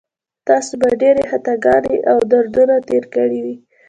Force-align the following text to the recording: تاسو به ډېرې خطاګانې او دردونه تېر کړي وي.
تاسو 0.47 0.73
به 0.81 0.87
ډېرې 1.01 1.23
خطاګانې 1.31 1.95
او 2.11 2.17
دردونه 2.31 2.75
تېر 2.89 3.03
کړي 3.15 3.39
وي. 3.45 3.55